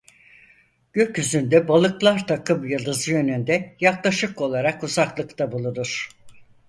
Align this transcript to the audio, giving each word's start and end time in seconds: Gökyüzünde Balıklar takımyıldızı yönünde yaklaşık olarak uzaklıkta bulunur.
Gökyüzünde 0.93 1.67
Balıklar 1.67 2.27
takımyıldızı 2.27 3.11
yönünde 3.11 3.75
yaklaşık 3.79 4.41
olarak 4.41 4.83
uzaklıkta 4.83 5.51
bulunur. 5.51 6.09